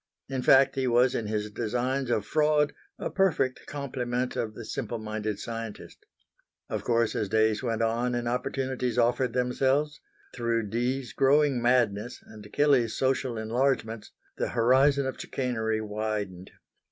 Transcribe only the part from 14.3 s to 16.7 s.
the horizon of chicanery widened.